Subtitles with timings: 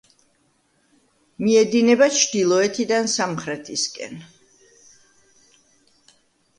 [1.43, 4.19] მიედინება ჩრდილოეთიდან სამხრეთისკენ.